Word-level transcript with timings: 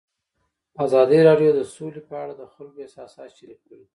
ازادي 0.85 1.19
راډیو 1.29 1.51
د 1.55 1.61
سوله 1.73 2.01
په 2.09 2.15
اړه 2.23 2.33
د 2.37 2.43
خلکو 2.53 2.77
احساسات 2.83 3.29
شریک 3.37 3.59
کړي. 3.67 3.81